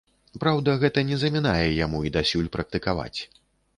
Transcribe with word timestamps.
Праўда, 0.43 0.73
гэта 0.83 1.03
не 1.11 1.19
замінае 1.23 1.67
яму 1.85 1.99
і 2.07 2.13
дасюль 2.17 2.51
практыкаваць. 2.57 3.19